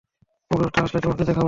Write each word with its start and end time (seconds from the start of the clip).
কবুতরটা 0.51 0.79
আসলে 0.81 0.99
তোমাকে 1.01 1.23
দেখাবো। 1.23 1.39